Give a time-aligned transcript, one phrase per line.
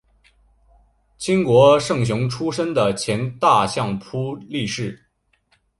[1.19, 4.99] 清国胜雄出身的前大相扑力士。